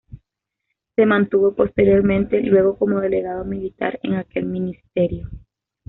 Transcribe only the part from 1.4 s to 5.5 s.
posteriormente luego como delegado militar en aquel ministerio.